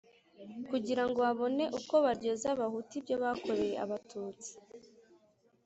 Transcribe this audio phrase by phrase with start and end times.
[0.69, 4.51] kugira ngo babone uko baryoza abahutu, ibyo bakoreye abatutsi